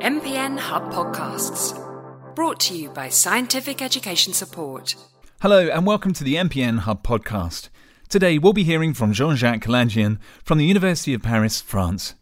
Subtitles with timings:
[0.00, 1.74] MPN Hub Podcasts.
[2.36, 4.94] Brought to you by Scientific Education Support.
[5.42, 7.68] Hello, and welcome to the MPN Hub podcast.
[8.08, 12.14] Today, we'll be hearing from Jean Jacques Kiladjian from the University of Paris, France.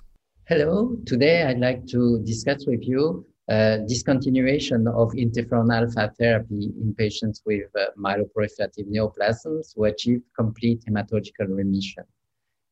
[0.49, 6.95] Hello, today I'd like to discuss with you uh, discontinuation of interferon alpha therapy in
[6.95, 12.05] patients with uh, myeloproliferative neoplasms who achieved complete hematological remission.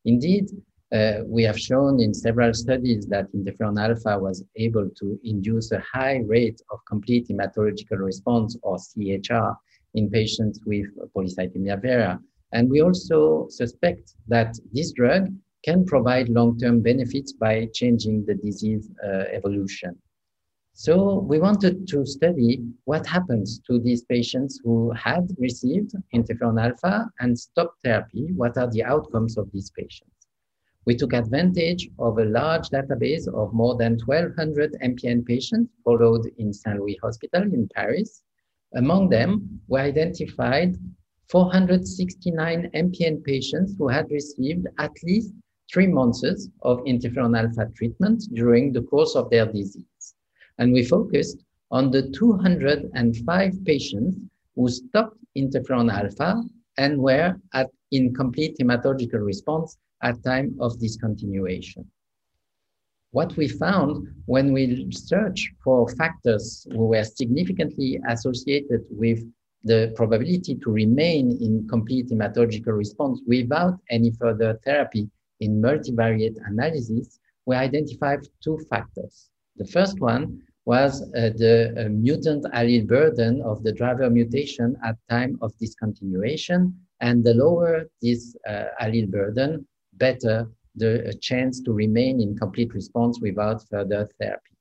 [0.03, 0.49] Indeed,
[0.95, 5.79] uh, we have shown in several studies that interferon alpha was able to induce a
[5.79, 9.49] high rate of complete hematological response or CHR
[9.95, 12.19] in patients with polycythemia vera.
[12.53, 15.27] And we also suspect that this drug
[15.65, 19.97] can provide long-term benefits by changing the disease uh, evolution.
[20.73, 27.09] So we wanted to study what happens to these patients who had received interferon alpha
[27.19, 28.27] and stopped therapy.
[28.35, 30.24] What are the outcomes of these patients?
[30.85, 36.53] We took advantage of a large database of more than 1,200 MPN patients followed in
[36.53, 38.21] Saint Louis Hospital in Paris.
[38.75, 40.75] Among them, we identified
[41.29, 45.33] 469 MPN patients who had received at least
[45.73, 46.23] three months
[46.61, 50.15] of interferon alpha treatment during the course of their disease.
[50.59, 54.19] And we focused on the 205 patients
[54.55, 56.43] who stopped interferon alpha
[56.77, 61.83] and were at incomplete hematological response at time of discontinuation.
[63.11, 63.91] What we found
[64.25, 69.19] when we searched for factors who were significantly associated with
[69.63, 77.19] the probability to remain in complete hematological response without any further therapy in multivariate analysis,
[77.47, 79.29] we identified two factors.
[79.57, 84.95] The first one was uh, the uh, mutant allele burden of the driver mutation at
[85.09, 86.73] time of discontinuation.
[87.01, 89.67] And the lower this uh, allele burden,
[89.97, 94.51] better the uh, chance to remain in complete response without further therapy.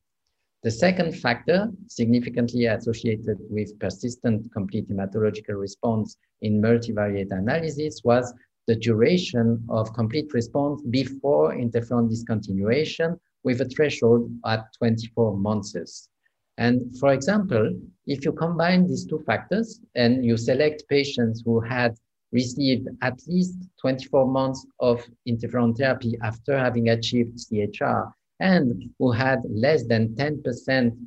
[0.62, 8.32] The second factor, significantly associated with persistent complete hematological response in multivariate analysis, was
[8.66, 16.08] the duration of complete response before interferon discontinuation with a threshold at 24 months.
[16.56, 21.94] And for example, if you combine these two factors and you select patients who had
[22.34, 28.02] received at least 24 months of interferon therapy after having achieved CHR
[28.40, 30.42] and who had less than 10%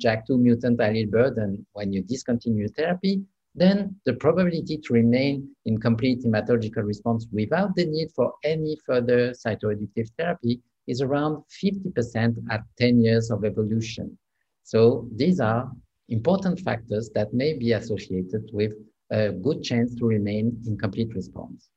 [0.02, 3.22] JAK2 mutant allele burden when you discontinue therapy,
[3.54, 9.32] then the probability to remain in complete hematological response without the need for any further
[9.32, 14.16] cytoreductive therapy is around 50% at 10 years of evolution.
[14.62, 15.70] So these are
[16.08, 18.72] important factors that may be associated with
[19.10, 21.70] a good chance to remain in complete response.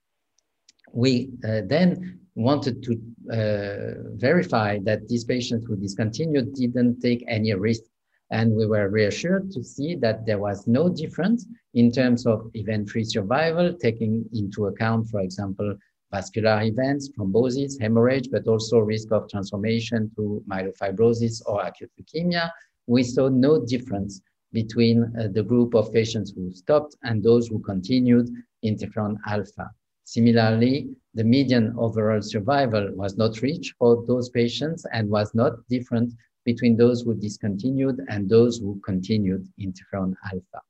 [0.93, 2.93] We uh, then wanted to
[3.31, 7.83] uh, verify that these patients who discontinued didn't take any risk.
[8.31, 13.03] And we were reassured to see that there was no difference in terms of event-free
[13.03, 15.75] survival, taking into account, for example,
[16.11, 22.49] vascular events, thrombosis, hemorrhage, but also risk of transformation to myelofibrosis or acute leukemia.
[22.87, 24.21] We saw no difference
[24.53, 28.29] between uh, the group of patients who stopped and those who continued
[28.63, 29.69] interferon alpha.
[30.03, 36.13] Similarly, the median overall survival was not reached for those patients and was not different
[36.43, 40.61] between those who discontinued and those who continued interferon alpha.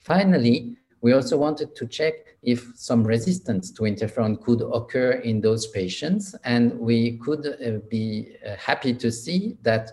[0.00, 5.66] Finally, we also wanted to check if some resistance to interferon could occur in those
[5.66, 9.92] patients, and we could uh, be uh, happy to see that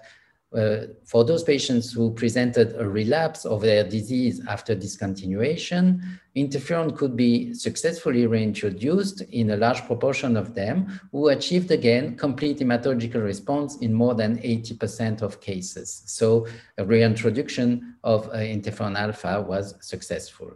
[0.54, 6.02] uh, for those patients who presented a relapse of their disease after discontinuation,
[6.36, 12.60] interferon could be successfully reintroduced in a large proportion of them who achieved again complete
[12.60, 16.04] hematological response in more than 80% of cases.
[16.06, 20.52] So a reintroduction of uh, interferon alpha was successful.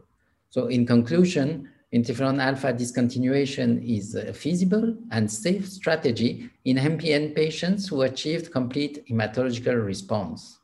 [0.50, 7.88] So in conclusion, interferon alpha discontinuation is a feasible and safe strategy in MPN patients
[7.88, 10.60] who achieved complete hematological response.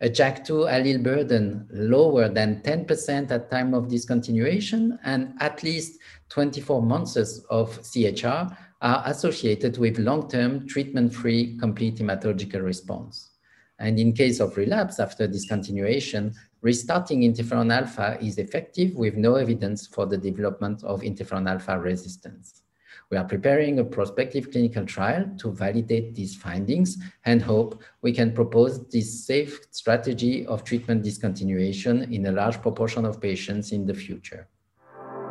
[0.00, 5.98] A JAK2 allele burden lower than 10% at time of discontinuation and at least
[6.28, 7.16] 24 months
[7.50, 13.30] of CHR are associated with long-term treatment-free complete hematological response.
[13.78, 19.86] And in case of relapse after discontinuation, restarting interferon alpha is effective with no evidence
[19.86, 22.62] for the development of interferon alpha resistance.
[23.10, 28.32] We are preparing a prospective clinical trial to validate these findings and hope we can
[28.32, 33.94] propose this safe strategy of treatment discontinuation in a large proportion of patients in the
[33.94, 34.46] future.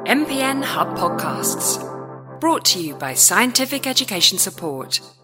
[0.06, 1.78] MPN Hub Podcasts,
[2.40, 5.17] brought to you by Scientific Education Support.